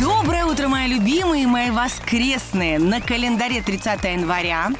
Доброе 0.00 0.46
утро, 0.46 0.68
мои 0.68 0.88
любимые, 0.88 1.46
мои 1.46 1.70
воскресные. 1.70 2.78
На 2.78 3.02
календаре 3.02 3.60
30 3.60 4.02
января. 4.04 4.70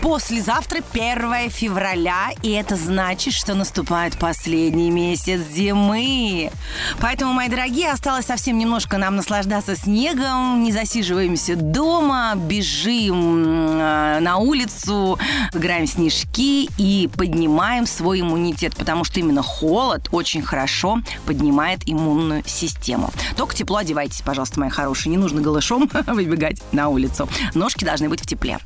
Послезавтра 0.00 0.80
1 0.92 1.50
февраля. 1.50 2.30
И 2.42 2.50
это 2.52 2.74
значит, 2.76 3.34
что 3.34 3.54
наступает 3.54 4.18
последний 4.18 4.90
месяц 4.90 5.40
зимы. 5.52 6.50
Поэтому, 6.98 7.34
мои 7.34 7.50
дорогие, 7.50 7.90
осталось 7.90 8.24
совсем 8.24 8.56
немножко 8.56 8.96
нам 8.96 9.16
наслаждаться 9.16 9.76
снегом. 9.76 10.62
Не 10.62 10.72
засиживаемся 10.72 11.56
дома, 11.56 12.32
бежим 12.34 13.78
э, 13.78 14.20
на 14.20 14.38
улицу, 14.38 15.18
играем 15.52 15.86
в 15.86 15.90
снежки 15.90 16.70
и 16.78 17.10
поднимаем 17.14 17.86
свой 17.86 18.22
иммунитет. 18.22 18.74
Потому 18.76 19.04
что 19.04 19.20
именно 19.20 19.42
холод 19.42 20.08
очень 20.10 20.40
хорошо 20.40 21.00
поднимает 21.26 21.82
иммунную 21.84 22.42
систему. 22.46 23.12
Только 23.36 23.54
тепло 23.54 23.76
одевайтесь, 23.76 24.22
пожалуйста, 24.22 24.53
мои 24.56 24.70
хорошие. 24.70 25.10
Не 25.10 25.16
нужно 25.16 25.40
голышом 25.40 25.90
выбегать 26.06 26.62
на 26.72 26.88
улицу. 26.88 27.28
Ножки 27.54 27.84
должны 27.84 28.08
быть 28.08 28.20
в 28.20 28.26
тепле. 28.26 28.58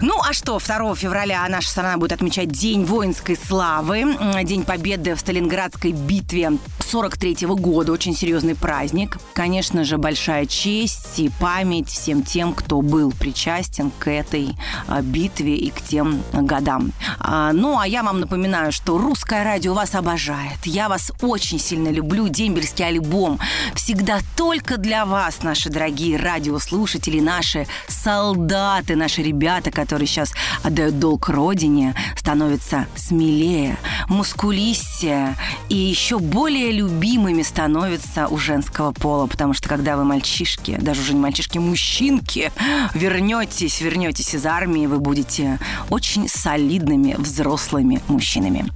Ну, 0.00 0.20
а 0.20 0.32
что, 0.32 0.58
2 0.58 0.94
февраля 0.94 1.46
наша 1.48 1.68
страна 1.68 1.96
будет 1.96 2.12
отмечать 2.12 2.48
День 2.50 2.84
воинской 2.84 3.36
славы, 3.36 4.16
День 4.44 4.64
победы 4.64 5.14
в 5.14 5.20
Сталинградской 5.20 5.92
битве 5.92 6.52
43 6.80 7.46
-го 7.46 7.56
года. 7.56 7.92
Очень 7.92 8.14
серьезный 8.14 8.54
праздник. 8.54 9.18
Конечно 9.32 9.84
же, 9.84 9.98
большая 9.98 10.46
честь 10.46 11.18
и 11.18 11.30
память 11.40 11.88
всем 11.88 12.22
тем, 12.22 12.54
кто 12.54 12.82
был 12.82 13.12
причастен 13.12 13.90
к 13.98 14.10
этой 14.10 14.56
а, 14.86 15.00
битве 15.02 15.56
и 15.56 15.70
к 15.70 15.80
тем 15.80 16.22
годам. 16.32 16.92
А, 17.18 17.52
ну, 17.52 17.78
а 17.78 17.86
я 17.86 18.02
вам 18.02 18.20
напоминаю, 18.20 18.72
что 18.72 18.98
русское 18.98 19.44
радио 19.44 19.74
вас 19.74 19.94
обожает. 19.94 20.66
Я 20.66 20.88
вас 20.88 21.12
очень 21.22 21.58
сильно 21.58 21.88
люблю. 21.88 22.28
Дембельский 22.28 22.86
альбом 22.86 23.38
всегда 23.74 24.18
только 24.36 24.76
для 24.76 25.04
вас, 25.04 25.42
наши 25.42 25.70
дорогие 25.70 26.16
радиослушатели, 26.16 27.20
наши 27.20 27.66
солдаты, 27.88 28.96
наши 28.96 29.22
ребята, 29.22 29.70
которые 29.70 29.83
сейчас 30.06 30.32
отдают 30.62 30.98
долг 30.98 31.28
родине, 31.28 31.94
становятся 32.16 32.86
смелее, 32.96 33.76
мускулистее 34.08 35.36
и 35.68 35.76
еще 35.76 36.18
более 36.18 36.72
любимыми 36.72 37.42
становятся 37.42 38.28
у 38.28 38.38
женского 38.38 38.92
пола, 38.92 39.26
потому 39.26 39.54
что 39.54 39.68
когда 39.68 39.96
вы 39.96 40.04
мальчишки, 40.04 40.76
даже 40.80 41.02
уже 41.02 41.14
не 41.14 41.20
мальчишки, 41.20 41.58
мужчинки, 41.58 42.52
вернетесь, 42.94 43.80
вернетесь 43.80 44.34
из 44.34 44.46
армии, 44.46 44.86
вы 44.86 44.98
будете 44.98 45.58
очень 45.90 46.28
солидными 46.28 47.14
взрослыми 47.18 48.02
мужчинами. 48.08 48.66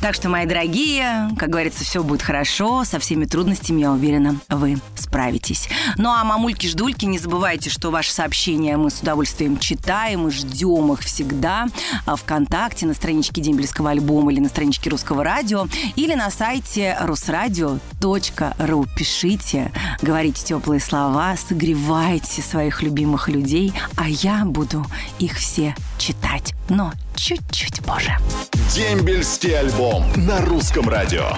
Так 0.00 0.14
что, 0.14 0.28
мои 0.28 0.46
дорогие, 0.46 1.30
как 1.38 1.50
говорится, 1.50 1.84
все 1.84 2.02
будет 2.02 2.22
хорошо, 2.22 2.84
со 2.84 2.98
всеми 2.98 3.24
трудностями, 3.24 3.80
я 3.80 3.92
уверена, 3.92 4.36
вы 4.48 4.78
справитесь. 4.96 5.68
Ну 5.96 6.10
а 6.10 6.24
мамульки-ждульки, 6.24 7.04
не 7.04 7.18
забывайте, 7.18 7.70
что 7.70 7.90
ваши 7.90 8.12
сообщения 8.12 8.76
мы 8.76 8.90
с 8.90 9.00
удовольствием 9.00 9.58
читаем 9.58 10.28
и 10.28 10.30
ждем 10.30 10.53
их 10.92 11.00
всегда 11.00 11.66
а, 12.06 12.16
ВКонтакте, 12.16 12.86
на 12.86 12.94
страничке 12.94 13.40
Дембельского 13.40 13.90
альбома 13.90 14.32
или 14.32 14.40
на 14.40 14.48
страничке 14.48 14.90
Русского 14.90 15.24
радио, 15.24 15.66
или 15.96 16.14
на 16.14 16.30
сайте 16.30 16.96
русрадио.ру. 17.00 18.86
Пишите, 18.96 19.72
говорите 20.02 20.44
теплые 20.44 20.80
слова, 20.80 21.36
согревайте 21.36 22.42
своих 22.42 22.82
любимых 22.82 23.28
людей, 23.28 23.72
а 23.96 24.08
я 24.08 24.44
буду 24.44 24.84
их 25.18 25.36
все 25.36 25.74
читать. 25.98 26.54
Но 26.68 26.92
чуть-чуть 27.14 27.84
позже. 27.84 28.16
Дембельский 28.74 29.58
альбом 29.58 30.04
на 30.16 30.40
русском 30.40 30.88
радио. 30.88 31.30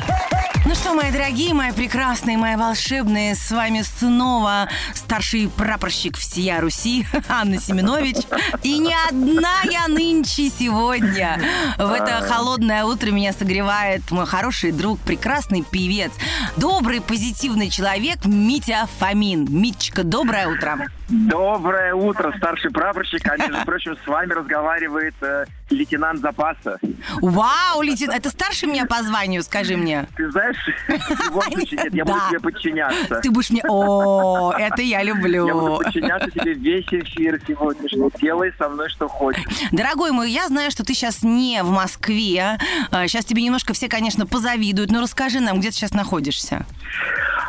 Ну 0.69 0.75
что, 0.75 0.95
мои 0.95 1.13
дорогие, 1.13 1.55
мои 1.55 1.71
прекрасные, 1.71 2.37
мои 2.37 2.57
волшебные, 2.57 3.37
с 3.37 3.53
вами 3.53 3.83
снова 3.83 4.69
старший 4.95 5.49
прапорщик 5.49 6.17
всея 6.17 6.61
Руси 6.61 7.07
Анна 7.29 7.61
Семенович. 7.61 8.17
И 8.65 8.77
не 8.79 8.93
одна 9.09 9.61
я 9.71 9.87
нынче 9.87 10.51
сегодня. 10.51 11.41
В 11.79 11.93
это 11.93 12.21
холодное 12.23 12.83
утро 12.83 13.13
меня 13.13 13.33
согревает 13.33 14.11
мой 14.11 14.27
хороший 14.27 14.73
друг, 14.73 14.99
прекрасный 14.99 15.63
певец, 15.63 16.11
добрый, 16.57 17.01
позитивный 17.01 17.71
человек 17.71 18.25
Митя 18.25 18.89
Фомин. 18.99 19.47
Митчика, 19.49 20.03
доброе 20.03 20.49
утро. 20.49 20.89
Доброе 21.09 21.95
утро, 21.95 22.35
старший 22.37 22.73
прапорщик. 22.73 23.23
А 23.29 23.37
между 23.37 23.65
прочим, 23.65 23.97
с 24.05 24.07
вами 24.09 24.33
разговаривает 24.33 25.15
э, 25.21 25.45
лейтенант 25.71 26.21
запаса. 26.21 26.79
Вау, 27.21 27.83
лейтенант, 27.83 28.19
это 28.19 28.31
старше 28.31 28.67
меня 28.67 28.87
по 28.87 29.01
званию, 29.05 29.45
скажи 29.45 29.77
мне. 29.77 30.07
Ты 30.17 30.29
знаешь, 30.33 30.56
в 30.87 31.25
любом 31.25 31.43
случае, 31.43 31.81
нет, 31.85 31.95
я 31.95 32.05
буду 32.05 32.19
тебе 32.31 32.41
подчиняться. 32.41 33.21
Ты 33.21 33.31
будешь 33.31 33.51
мне... 33.51 33.63
О, 33.69 34.53
это 34.59 34.83
я 34.83 35.01
Я 35.01 35.15
буду 35.15 35.29
люблю. 35.29 35.79
подчиняться 35.79 36.31
тебе 36.31 36.55
весь 36.55 36.87
эфир 36.87 37.41
сегодняшний. 37.47 38.11
Делай 38.21 38.53
со 38.59 38.69
мной, 38.69 38.89
что 38.89 39.09
хочешь. 39.09 39.45
Дорогой 39.73 40.13
мой, 40.13 40.31
я 40.31 40.47
знаю, 40.49 40.71
что 40.71 40.85
ты 40.85 40.95
сейчас 40.95 41.23
не 41.23 41.63
в 41.63 41.71
Москве. 41.71 42.59
Сейчас 42.91 43.25
тебе 43.25 43.43
немножко 43.43 43.73
все, 43.73 43.89
конечно, 43.89 44.27
позавидуют. 44.27 44.91
Но 44.91 45.01
расскажи 45.01 45.41
нам, 45.41 45.59
где 45.61 45.69
ты 45.71 45.75
сейчас 45.77 45.93
находишься. 45.93 46.67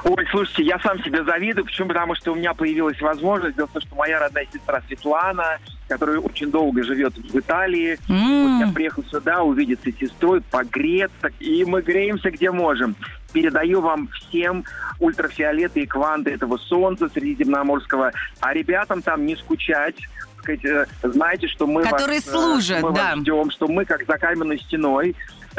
Ой, 0.09 0.25
слушайте, 0.31 0.63
я 0.63 0.79
сам 0.79 1.03
себе 1.03 1.23
завидую. 1.25 1.65
Почему? 1.65 1.89
Потому 1.89 2.15
что 2.15 2.31
у 2.31 2.35
меня 2.35 2.53
появилась 2.53 2.99
возможность. 3.01 3.57
Дело 3.57 3.67
в 3.67 3.71
том, 3.71 3.81
что 3.81 3.95
моя 3.95 4.19
родная 4.19 4.47
сестра 4.53 4.81
Светлана, 4.87 5.57
которая 5.89 6.19
очень 6.19 6.49
долго 6.49 6.81
живет 6.83 7.13
в 7.17 7.37
Италии, 7.37 7.99
М. 8.07 8.59
вот 8.59 8.67
я 8.67 8.73
приехал 8.73 9.03
сюда 9.03 9.43
увидеться 9.43 9.91
с 9.91 9.95
сестрой, 9.99 10.41
погреться, 10.49 11.29
и 11.39 11.65
мы 11.65 11.81
греемся 11.81 12.31
где 12.31 12.51
можем. 12.51 12.95
Передаю 13.33 13.81
вам 13.81 14.07
всем 14.07 14.63
ультрафиолеты 14.99 15.81
и 15.81 15.85
кванты 15.85 16.31
этого 16.31 16.55
солнца 16.57 17.09
средиземноморского, 17.09 18.13
а 18.39 18.53
ребятам 18.53 19.01
там 19.01 19.25
не 19.25 19.35
скучать. 19.35 19.95
сказать, 20.41 20.63
э, 20.63 20.85
Знаете, 21.03 21.47
что 21.49 21.67
мы 21.67 21.83
Которые 21.83 22.19
вас, 22.19 22.27
э, 22.27 22.31
служат, 22.31 22.81
мы 22.81 22.93
да. 22.93 23.11
вас 23.11 23.19
ждем, 23.19 23.51
что 23.51 23.67
мы 23.67 23.83
как 23.83 24.05
за 24.05 24.17
каменной 24.17 24.59
стеной 24.59 25.15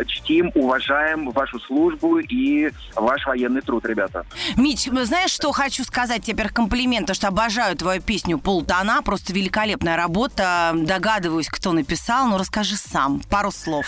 чтим, 0.07 0.53
уважаем 0.55 1.31
вашу 1.31 1.61
службу 1.61 2.19
и 2.19 2.71
ваш 2.95 3.27
военный 3.27 3.61
труд, 3.61 3.85
ребята. 3.85 4.25
Мич, 4.57 4.85
знаешь, 4.85 5.31
что 5.31 5.53
хочу 5.53 5.85
сказать 5.85 6.27
во-первых, 6.29 6.55
комплимент, 6.55 7.07
то, 7.07 7.15
что 7.15 7.29
обожаю 7.29 7.77
твою 7.77 8.01
песню 8.01 8.39
«Полтона». 8.39 9.03
Просто 9.03 9.33
великолепная 9.33 9.97
работа. 9.97 10.73
Догадываюсь, 10.75 11.49
кто 11.49 11.73
написал. 11.73 12.29
Ну, 12.29 12.39
расскажи 12.39 12.77
сам. 12.77 13.21
Пару 13.31 13.51
слов. 13.51 13.87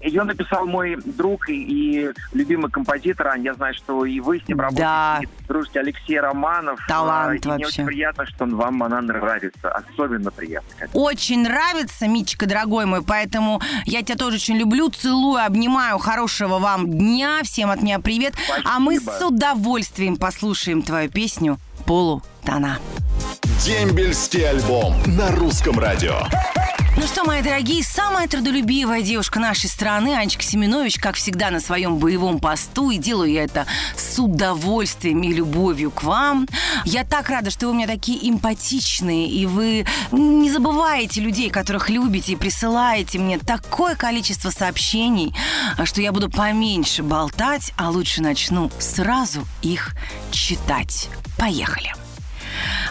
Ее 0.00 0.22
написал 0.24 0.66
мой 0.66 0.96
друг 1.04 1.48
и, 1.50 1.54
и 1.54 2.10
любимый 2.32 2.70
композитор, 2.70 3.28
Ань. 3.28 3.44
Я 3.44 3.54
знаю, 3.54 3.74
что 3.74 4.04
и 4.06 4.18
вы 4.20 4.40
с 4.40 4.48
ним 4.48 4.56
Да. 4.58 4.64
работаете, 5.20 5.28
и 5.42 5.46
дружите, 5.46 5.80
Алексей 5.80 6.18
Романов. 6.20 6.80
Талант 6.88 7.32
А, 7.32 7.34
и 7.34 7.38
Мне 7.38 7.64
вообще. 7.64 7.66
очень 7.82 7.86
приятно, 7.86 8.26
что 8.26 8.46
вам 8.46 8.82
она 8.82 9.00
нравится. 9.02 9.70
Особенно 9.70 10.30
приятно. 10.30 10.68
конечно. 10.78 11.00
Очень 11.00 11.42
нравится, 11.42 12.08
Митчика, 12.08 12.46
дорогой 12.46 12.86
мой, 12.86 13.02
поэтому 13.02 13.60
я 13.84 14.02
тебя 14.02 14.16
тоже 14.16 14.36
очень 14.36 14.56
люблю, 14.56 14.88
целую, 14.88 15.44
обнимаю. 15.44 15.98
Хорошего 15.98 16.58
вам 16.58 16.88
дня, 16.90 17.40
всем 17.42 17.70
от 17.70 17.82
меня 17.82 17.98
привет. 17.98 18.34
А 18.64 18.78
мы 18.80 18.98
Спасибо. 18.98 19.24
с 19.24 19.28
удовольствием 19.28 20.16
послушаем 20.16 20.82
твою 20.82 21.10
песню 21.10 21.58
«Полутона». 21.86 22.78
Дембельский 23.64 24.48
альбом 24.48 24.94
на 25.06 25.30
русском 25.36 25.78
радио. 25.78 26.20
Ну 27.00 27.06
что, 27.06 27.24
мои 27.24 27.40
дорогие, 27.40 27.82
самая 27.82 28.28
трудолюбивая 28.28 29.00
девушка 29.00 29.40
нашей 29.40 29.70
страны, 29.70 30.14
Анечка 30.14 30.42
Семенович, 30.42 30.98
как 30.98 31.14
всегда, 31.14 31.50
на 31.50 31.58
своем 31.58 31.96
боевом 31.96 32.38
посту. 32.38 32.90
И 32.90 32.98
делаю 32.98 33.32
я 33.32 33.44
это 33.44 33.64
с 33.96 34.18
удовольствием 34.18 35.22
и 35.22 35.32
любовью 35.32 35.90
к 35.92 36.02
вам. 36.02 36.46
Я 36.84 37.04
так 37.04 37.30
рада, 37.30 37.50
что 37.50 37.66
вы 37.66 37.72
у 37.72 37.74
меня 37.74 37.86
такие 37.86 38.28
эмпатичные, 38.28 39.28
и 39.28 39.46
вы 39.46 39.86
не 40.12 40.50
забываете 40.50 41.22
людей, 41.22 41.48
которых 41.48 41.88
любите, 41.88 42.32
и 42.32 42.36
присылаете 42.36 43.18
мне 43.18 43.38
такое 43.38 43.96
количество 43.96 44.50
сообщений, 44.50 45.34
что 45.84 46.02
я 46.02 46.12
буду 46.12 46.28
поменьше 46.30 47.02
болтать, 47.02 47.72
а 47.78 47.88
лучше 47.88 48.20
начну 48.20 48.70
сразу 48.78 49.46
их 49.62 49.92
читать. 50.32 51.08
Поехали. 51.38 51.94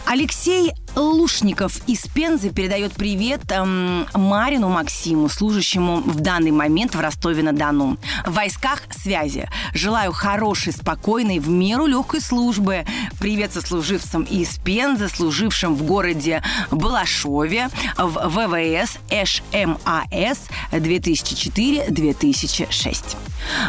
Алексей 0.08 0.74
Лушников 0.96 1.80
из 1.88 2.08
Пензы 2.08 2.50
передает 2.50 2.94
привет 2.94 3.42
эм, 3.52 4.08
Марину 4.14 4.70
Максиму, 4.70 5.28
служащему 5.30 5.98
в 5.98 6.20
данный 6.20 6.50
момент 6.52 6.96
в 6.96 7.00
Ростове-на-Дону. 7.00 7.98
В 8.26 8.34
войсках 8.34 8.82
связи. 8.92 9.48
Желаю 9.74 10.12
хорошей, 10.12 10.74
спокойной, 10.74 11.40
в 11.40 11.48
меру 11.50 11.86
легкой 11.86 12.22
службы. 12.22 12.86
Привет 13.20 13.54
сослуживцам 13.54 14.24
из 14.24 14.58
Пензы, 14.58 15.08
служившим 15.10 15.76
в 15.76 15.84
городе 15.84 16.42
Балашове, 16.72 17.70
в 17.98 18.30
ВВС 18.30 18.98
ШМАС 19.10 20.40
2004-2006. 20.72 23.16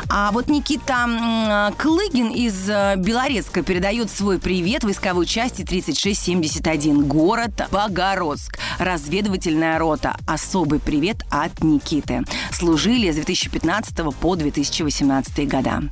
А 0.08 0.30
вот 0.32 0.48
Никита 0.48 1.72
Клыгин 1.78 2.30
из 2.30 2.68
э, 2.68 2.94
Белорецка 2.96 3.62
передает 3.62 4.10
свой 4.10 4.38
привет 4.38 4.84
войсковой 4.84 5.26
части 5.26 5.62
3671 5.62 7.04
город 7.10 7.50
Богородск. 7.72 8.56
Разведывательная 8.78 9.80
рота. 9.80 10.16
Особый 10.28 10.78
привет 10.78 11.24
от 11.28 11.60
Никиты. 11.60 12.22
Служили 12.52 13.10
с 13.10 13.16
2015 13.16 14.14
по 14.14 14.36
2018 14.36 15.48
года. 15.48 15.82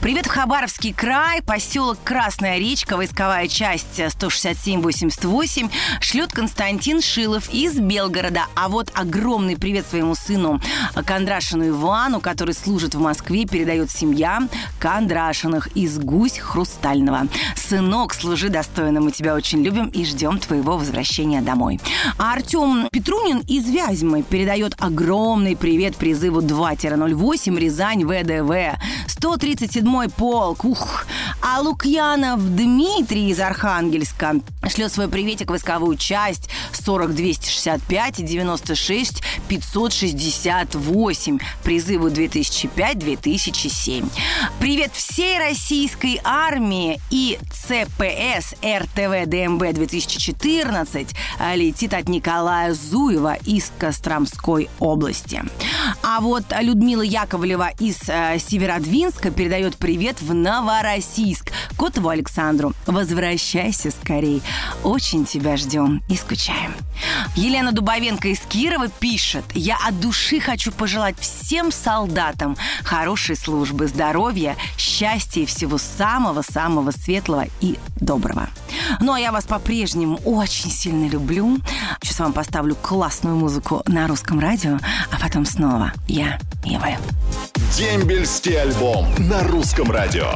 Привет 0.00 0.26
в 0.26 0.28
Хабаровский 0.28 0.92
край, 0.92 1.42
поселок 1.42 1.98
Красная 2.04 2.58
речка, 2.58 2.96
войсковая 2.96 3.48
часть 3.48 3.98
167-88 3.98 5.68
шлет 6.00 6.30
Константин 6.30 7.02
Шилов 7.02 7.52
из 7.52 7.74
Белгорода. 7.74 8.44
А 8.54 8.68
вот 8.68 8.92
огромный 8.94 9.56
привет 9.56 9.84
своему 9.84 10.14
сыну 10.14 10.60
Кондрашину 11.04 11.70
Ивану, 11.70 12.20
который 12.20 12.54
служит 12.54 12.94
в 12.94 13.00
Москве, 13.00 13.46
передает 13.46 13.90
семья 13.90 14.46
Кондрашиных 14.78 15.66
из 15.74 15.98
Гусь 15.98 16.38
Хрустального. 16.38 17.26
Сынок, 17.56 18.14
служи 18.14 18.48
достойно, 18.48 19.00
мы 19.00 19.10
тебя 19.10 19.34
очень 19.34 19.64
любим 19.64 19.88
и 19.88 20.04
ждем 20.04 20.38
твоего 20.38 20.67
возвращения 20.76 21.40
домой. 21.40 21.80
А 22.18 22.32
Артем 22.32 22.88
Петрунин 22.90 23.38
из 23.46 23.68
Вязьмы 23.68 24.22
передает 24.22 24.74
огромный 24.78 25.56
привет 25.56 25.96
призыву 25.96 26.40
2-08 26.40 27.58
Рязань 27.58 28.04
ВДВ. 28.04 28.78
137-й 29.06 30.10
полк. 30.10 30.64
Ух. 30.64 31.06
А 31.42 31.60
Лукьянов 31.60 32.40
Дмитрий 32.54 33.30
из 33.30 33.40
Архангельска 33.40 34.34
шлет 34.68 34.92
свой 34.92 35.08
приветик 35.08 35.48
в 35.48 35.50
войсковую 35.50 35.96
часть 35.96 36.48
40 36.72 37.14
265 37.14 38.24
96 38.24 39.22
568 39.48 41.38
призыву 41.62 42.08
2005-2007. 42.08 44.10
Привет 44.60 44.92
всей 44.94 45.38
российской 45.38 46.20
армии 46.24 47.00
и 47.10 47.38
ЦПС 47.50 48.54
РТВ 48.62 49.26
ДМБ 49.26 49.74
2014 49.74 51.14
летит 51.54 51.94
от 51.94 52.08
Николая 52.08 52.74
Зуева 52.74 53.36
из 53.44 53.70
Костромской 53.78 54.68
области. 54.78 55.42
А 56.10 56.22
вот 56.22 56.44
Людмила 56.58 57.02
Яковлева 57.02 57.68
из 57.78 57.98
э, 58.08 58.38
Северодвинска 58.38 59.30
передает 59.30 59.76
привет 59.76 60.22
в 60.22 60.32
Новороссийск 60.32 61.52
Котову 61.76 62.08
Александру. 62.08 62.72
Возвращайся 62.86 63.90
скорей. 63.90 64.40
Очень 64.82 65.26
тебя 65.26 65.58
ждем 65.58 66.00
и 66.08 66.16
скучаем. 66.16 66.72
Елена 67.36 67.72
Дубовенко 67.72 68.28
из 68.28 68.40
Кирова 68.40 68.88
пишет. 68.88 69.44
Я 69.54 69.78
от 69.86 70.00
души 70.00 70.40
хочу 70.40 70.72
пожелать 70.72 71.16
всем 71.18 71.72
солдатам 71.72 72.56
хорошей 72.84 73.36
службы, 73.36 73.86
здоровья, 73.86 74.56
счастья 74.76 75.42
и 75.42 75.46
всего 75.46 75.78
самого-самого 75.78 76.90
светлого 76.90 77.46
и 77.60 77.78
доброго. 78.00 78.48
Ну, 79.00 79.12
а 79.12 79.20
я 79.20 79.32
вас 79.32 79.44
по-прежнему 79.44 80.18
очень 80.24 80.70
сильно 80.70 81.08
люблю. 81.08 81.58
Сейчас 82.02 82.20
вам 82.20 82.32
поставлю 82.32 82.74
классную 82.74 83.36
музыку 83.36 83.82
на 83.86 84.06
русском 84.06 84.40
радио, 84.40 84.78
а 85.10 85.18
потом 85.20 85.44
снова 85.44 85.92
я 86.08 86.38
и. 86.64 86.98
Дембельский 87.76 88.60
альбом 88.60 89.06
на 89.18 89.42
русском 89.44 89.90
радио. 89.90 90.32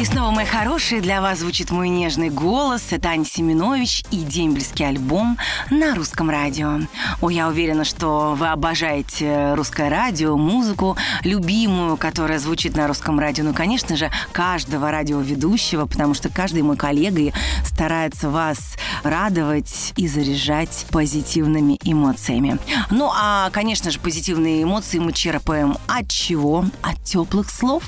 И 0.00 0.04
снова, 0.04 0.30
мои 0.30 0.46
хорошие, 0.46 1.00
для 1.00 1.20
вас 1.20 1.40
звучит 1.40 1.72
мой 1.72 1.88
нежный 1.88 2.30
голос. 2.30 2.92
Это 2.92 3.08
Аня 3.08 3.24
Семенович 3.24 4.04
и 4.12 4.18
дембельский 4.18 4.86
альбом 4.86 5.36
на 5.70 5.92
русском 5.96 6.30
радио. 6.30 6.78
О, 7.20 7.30
я 7.30 7.48
уверена, 7.48 7.84
что 7.84 8.36
вы 8.38 8.46
обожаете 8.46 9.54
русское 9.54 9.88
радио, 9.90 10.36
музыку, 10.36 10.96
любимую, 11.24 11.96
которая 11.96 12.38
звучит 12.38 12.76
на 12.76 12.86
русском 12.86 13.18
радио. 13.18 13.42
Ну, 13.42 13.52
конечно 13.52 13.96
же, 13.96 14.08
каждого 14.30 14.92
радиоведущего, 14.92 15.86
потому 15.86 16.14
что 16.14 16.28
каждый 16.28 16.62
мой 16.62 16.76
коллега 16.76 17.32
старается 17.64 18.30
вас 18.30 18.76
радовать 19.02 19.94
и 19.96 20.06
заряжать 20.06 20.86
позитивными 20.92 21.76
эмоциями. 21.82 22.58
Ну, 22.92 23.10
а, 23.12 23.50
конечно 23.50 23.90
же, 23.90 23.98
позитивные 23.98 24.62
эмоции 24.62 25.00
мы 25.00 25.12
черпаем 25.12 25.76
от 25.88 26.08
чего? 26.08 26.64
От 26.82 27.02
теплых 27.02 27.50
слов, 27.50 27.82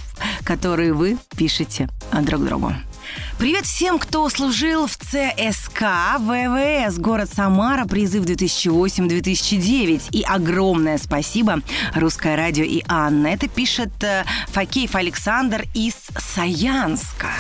которые 0.45 0.93
вы 0.93 1.19
пишете 1.37 1.89
друг 2.13 2.45
другу. 2.45 2.75
Привет 3.39 3.65
всем, 3.65 3.99
кто 3.99 4.29
служил 4.29 4.87
в 4.87 4.97
ЦСК, 4.97 6.19
ВВС, 6.19 6.99
город 6.99 7.31
Самара, 7.33 7.87
призыв 7.87 8.25
2008-2009. 8.25 10.11
И 10.11 10.23
огромное 10.23 10.99
спасибо 10.99 11.61
Русское 11.95 12.37
радио 12.37 12.65
и 12.65 12.83
Анна. 12.87 13.29
Это 13.29 13.49
пишет 13.49 14.05
э, 14.05 14.25
Факеев 14.49 14.95
Александр 14.95 15.65
из 15.75 15.95
Саянска. 16.19 17.31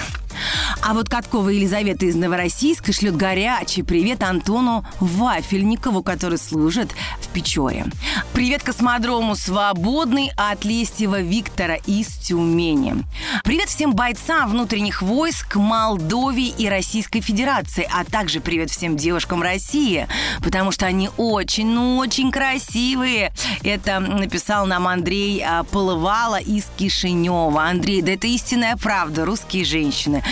А 0.82 0.94
вот 0.94 1.10
Каткова 1.10 1.50
Елизавета 1.50 2.06
из 2.06 2.16
Новороссийска 2.16 2.92
шлет 2.92 3.14
горячий 3.14 3.82
привет 3.82 4.22
Антону 4.22 4.84
Вафельникову, 4.98 6.02
который 6.02 6.38
служит 6.38 6.90
в 7.20 7.28
Печоре. 7.28 7.84
Привет 8.32 8.62
космодрому 8.62 9.36
«Свободный» 9.36 10.32
от 10.36 10.64
Лестьева 10.64 11.20
Виктора 11.20 11.76
из 11.86 12.08
Тюмени. 12.08 13.04
Привет 13.44 13.68
всем 13.68 13.92
бойцам 13.92 14.50
внутренних 14.50 15.02
войск 15.02 15.56
Молдовии 15.56 16.48
и 16.48 16.68
Российской 16.68 17.20
Федерации, 17.20 17.88
а 17.92 18.04
также 18.04 18.40
привет 18.40 18.70
всем 18.70 18.96
девушкам 18.96 19.42
России, 19.42 20.08
потому 20.42 20.72
что 20.72 20.86
они 20.86 21.10
очень, 21.18 21.66
ну 21.66 21.98
очень 21.98 22.32
красивые. 22.32 23.32
Это 23.62 24.00
написал 24.00 24.66
нам 24.66 24.88
Андрей 24.88 25.42
а, 25.44 25.62
Полывала 25.64 26.40
из 26.40 26.64
Кишинева. 26.78 27.62
Андрей, 27.62 28.00
да 28.00 28.12
это 28.12 28.26
истинная 28.26 28.76
правда, 28.76 29.26
русские 29.26 29.66
женщины 29.66 30.24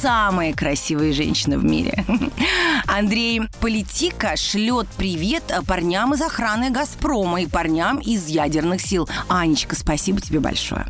самые 0.00 0.54
красивые 0.54 1.12
женщины 1.12 1.58
в 1.58 1.64
мире. 1.64 2.04
Андрей 2.86 3.42
Политика 3.60 4.36
шлет 4.36 4.86
привет 4.96 5.42
парням 5.66 6.14
из 6.14 6.22
охраны 6.22 6.70
«Газпрома» 6.70 7.42
и 7.42 7.46
парням 7.46 7.98
из 7.98 8.28
ядерных 8.28 8.80
сил. 8.80 9.08
Анечка, 9.28 9.74
спасибо 9.74 10.20
тебе 10.20 10.40
большое. 10.40 10.86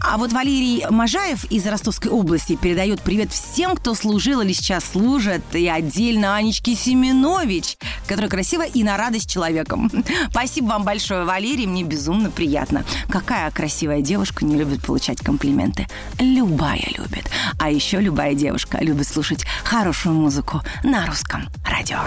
А 0.00 0.18
вот 0.18 0.32
Валерий 0.32 0.84
Можаев 0.90 1.44
из 1.44 1.66
Ростовской 1.66 2.10
области 2.10 2.56
передает 2.56 3.02
привет 3.02 3.32
всем, 3.32 3.76
кто 3.76 3.94
служил 3.94 4.40
или 4.40 4.52
сейчас 4.52 4.84
служит, 4.84 5.42
и 5.54 5.68
отдельно 5.68 6.36
Анечке 6.36 6.74
Семенович, 6.74 7.76
которая 8.06 8.30
красива 8.30 8.62
и 8.62 8.82
на 8.82 8.96
радость 8.96 9.30
человеком. 9.30 9.90
Спасибо 10.30 10.66
вам 10.66 10.84
большое, 10.84 11.24
Валерий, 11.24 11.66
мне 11.66 11.84
безумно 11.84 12.30
приятно. 12.30 12.84
Какая 13.08 13.50
красивая 13.50 14.00
девушка 14.00 14.44
не 14.44 14.56
любит 14.56 14.84
получать 14.84 15.20
комплименты? 15.20 15.86
Любая 16.18 16.84
любит. 16.96 17.30
А 17.58 17.70
еще 17.70 18.00
любая 18.00 18.23
девушка 18.32 18.78
любит 18.80 19.06
слушать 19.06 19.44
хорошую 19.64 20.14
музыку 20.14 20.62
на 20.82 21.04
русском 21.06 21.46
радио. 21.68 21.98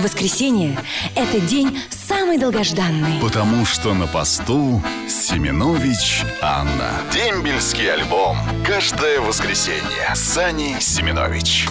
Воскресенье– 0.00 0.78
это 1.16 1.40
день 1.40 1.80
самый 1.90 2.38
долгожданный. 2.38 3.20
Потому 3.20 3.64
что 3.64 3.94
на 3.94 4.06
посту 4.06 4.82
Семенович 5.08 6.22
Анна. 6.40 6.90
Дембельский 7.12 7.92
альбом. 7.92 8.36
Каждое 8.64 9.20
воскресенье. 9.20 10.14
Сани 10.14 10.76
Семенович. 10.80 11.66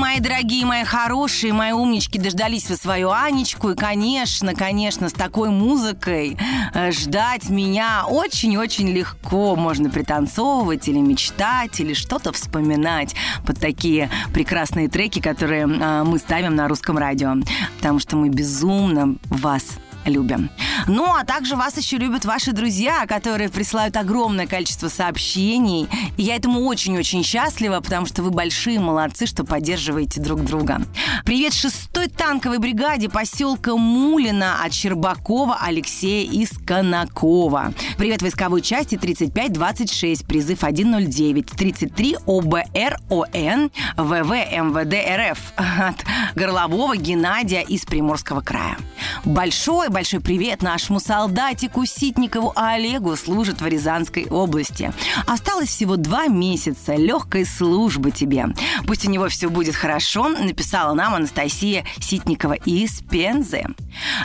Мои 0.00 0.18
дорогие, 0.18 0.64
мои 0.64 0.82
хорошие, 0.82 1.52
мои 1.52 1.72
умнички, 1.72 2.18
дождались 2.18 2.70
вы 2.70 2.76
свою 2.76 3.10
Анечку. 3.10 3.68
И, 3.68 3.76
конечно, 3.76 4.54
конечно, 4.54 5.10
с 5.10 5.12
такой 5.12 5.50
музыкой 5.50 6.38
э, 6.72 6.90
ждать 6.90 7.50
меня 7.50 8.06
очень-очень 8.08 8.88
легко. 8.88 9.56
Можно 9.56 9.90
пританцовывать 9.90 10.88
или 10.88 11.00
мечтать, 11.00 11.80
или 11.80 11.92
что-то 11.92 12.32
вспоминать 12.32 13.14
под 13.44 13.60
такие 13.60 14.08
прекрасные 14.32 14.88
треки, 14.88 15.20
которые 15.20 15.64
э, 15.64 16.04
мы 16.04 16.16
ставим 16.16 16.54
на 16.54 16.66
русском 16.66 16.96
радио. 16.96 17.34
Потому 17.76 17.98
что 17.98 18.16
мы 18.16 18.30
безумно 18.30 19.16
вас 19.28 19.64
любим. 20.04 20.50
Ну, 20.86 21.14
а 21.14 21.24
также 21.24 21.56
вас 21.56 21.76
еще 21.76 21.96
любят 21.96 22.24
ваши 22.24 22.52
друзья, 22.52 23.06
которые 23.06 23.48
присылают 23.48 23.96
огромное 23.96 24.46
количество 24.46 24.88
сообщений. 24.88 25.88
И 26.16 26.22
я 26.22 26.36
этому 26.36 26.60
очень-очень 26.60 27.22
счастлива, 27.22 27.80
потому 27.80 28.06
что 28.06 28.22
вы 28.22 28.30
большие 28.30 28.80
молодцы, 28.80 29.26
что 29.26 29.44
поддерживаете 29.44 30.20
друг 30.20 30.42
друга. 30.44 30.82
Привет 31.24 31.52
шестой 31.52 32.08
танковой 32.08 32.58
бригаде 32.58 33.08
поселка 33.08 33.76
Мулина 33.76 34.64
от 34.64 34.72
Щербакова 34.72 35.58
Алексея 35.60 36.30
из 36.30 36.50
Конакова. 36.66 37.72
Привет 37.96 38.22
войсковой 38.22 38.62
части 38.62 38.96
3526, 38.96 40.26
призыв 40.26 40.58
109, 40.58 41.46
33 41.46 42.16
ОБР 42.26 42.98
ОН 43.10 43.70
ВВ 43.96 44.30
МВД 44.30 44.94
РФ 45.30 45.52
от 45.56 46.04
Горлового 46.34 46.96
Геннадия 46.96 47.62
из 47.62 47.84
Приморского 47.84 48.40
края. 48.40 48.76
Большой-большой 49.24 50.20
привет 50.20 50.62
нашему 50.62 51.00
солдатику 51.00 51.84
Ситникову 51.84 52.52
Олегу 52.56 53.16
служит 53.16 53.60
в 53.60 53.66
Рязанской 53.66 54.26
области. 54.26 54.92
Осталось 55.26 55.68
всего 55.68 55.96
два 55.96 56.26
месяца 56.26 56.94
легкой 56.94 57.44
службы 57.44 58.10
тебе. 58.10 58.46
Пусть 58.86 59.06
у 59.06 59.10
него 59.10 59.28
все 59.28 59.48
будет 59.48 59.74
хорошо, 59.74 60.28
написала 60.28 60.94
нам 60.94 61.14
Анастасия 61.14 61.84
Ситникова 62.00 62.54
из 62.54 63.00
Пензы. 63.02 63.64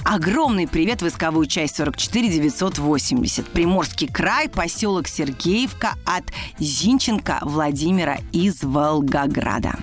Огромный 0.03 0.67
привет 0.67 1.01
войсковую 1.01 1.47
часть 1.47 1.77
44 1.77 2.29
980. 2.29 3.47
Приморский 3.47 4.07
край, 4.07 4.49
поселок 4.49 5.07
Сергеевка 5.07 5.95
от 6.05 6.23
Зинченко 6.59 7.39
Владимира 7.41 8.17
из 8.31 8.63
Волгограда. 8.63 9.75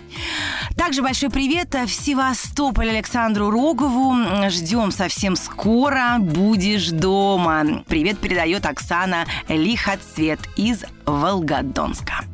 Также 0.76 1.02
большой 1.02 1.30
привет 1.30 1.74
в 1.74 1.88
Севастополь 1.88 2.90
Александру 2.90 3.50
Рогову. 3.50 4.14
Ждем 4.48 4.81
совсем 4.90 5.36
скоро. 5.36 6.16
Будешь 6.18 6.90
дома. 6.90 7.84
Привет 7.86 8.18
передает 8.18 8.66
Оксана 8.66 9.26
Лихоцвет 9.48 10.40
из 10.56 10.84
Волгодонска. 11.06 12.24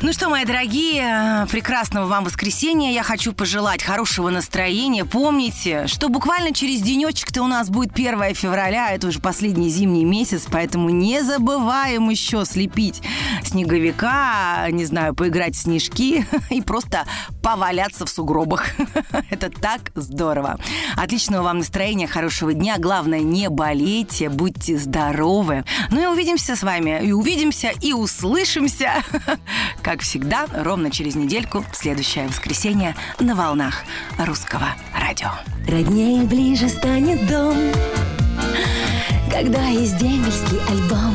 Ну 0.00 0.12
что, 0.12 0.28
мои 0.28 0.44
дорогие, 0.44 1.44
прекрасного 1.50 2.06
вам 2.06 2.22
воскресенья. 2.22 2.92
Я 2.92 3.02
хочу 3.02 3.32
пожелать 3.32 3.82
хорошего 3.82 4.30
настроения. 4.30 5.04
Помните, 5.04 5.88
что 5.88 6.08
буквально 6.08 6.54
через 6.54 6.82
денечек-то 6.82 7.42
у 7.42 7.48
нас 7.48 7.68
будет 7.68 7.94
1 7.94 8.34
февраля, 8.36 8.92
это 8.92 9.08
уже 9.08 9.18
последний 9.18 9.70
зимний 9.70 10.04
месяц, 10.04 10.46
поэтому 10.48 10.90
не 10.90 11.22
забываем 11.22 12.08
еще 12.10 12.44
слепить 12.44 13.02
снеговика, 13.42 14.68
не 14.70 14.84
знаю, 14.84 15.16
поиграть 15.16 15.56
в 15.56 15.62
снежки 15.62 16.24
и 16.50 16.62
просто 16.62 17.04
поваляться 17.42 18.06
в 18.06 18.08
сугробах. 18.08 18.66
Это 19.30 19.50
так 19.50 19.80
здорово. 19.96 20.60
Отличного 20.96 21.42
вам 21.42 21.58
настроения, 21.58 22.06
хорошего 22.06 22.54
дня. 22.54 22.76
Главное, 22.78 23.20
не 23.20 23.48
болейте, 23.48 24.28
будьте 24.28 24.78
здоровы. 24.78 25.64
Ну 25.90 26.02
и 26.02 26.06
увидимся 26.06 26.54
с 26.54 26.62
вами. 26.62 27.00
И 27.04 27.10
увидимся, 27.10 27.72
и 27.80 27.92
услышимся 27.92 28.92
как 29.82 30.02
всегда, 30.02 30.46
ровно 30.52 30.90
через 30.90 31.14
недельку, 31.14 31.64
в 31.72 31.76
следующее 31.76 32.28
воскресенье 32.28 32.94
на 33.18 33.34
волнах 33.34 33.84
русского 34.18 34.68
радио. 34.94 35.30
Роднее 35.66 36.24
ближе 36.24 36.68
станет 36.68 37.26
дом, 37.26 37.56
когда 39.30 39.66
есть 39.66 39.96
дембельский 39.98 40.60
альбом. 40.68 41.14